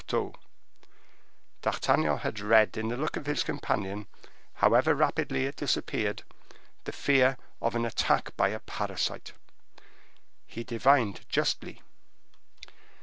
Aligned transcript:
D'Artagnan 1.61 2.17
had 2.17 2.39
read 2.39 2.75
in 2.75 2.87
the 2.87 2.97
look 2.97 3.15
of 3.17 3.27
his 3.27 3.43
companion, 3.43 4.07
however 4.55 4.95
rapidly 4.95 5.45
it 5.45 5.57
disappeared, 5.57 6.23
the 6.85 6.91
fear 6.91 7.37
of 7.61 7.75
an 7.75 7.85
attack 7.85 8.35
by 8.35 8.49
a 8.49 8.57
parasite: 8.57 9.33
he 10.47 10.63
divined 10.63 11.21
justly. 11.29 11.83